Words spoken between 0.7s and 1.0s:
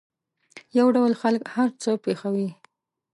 یو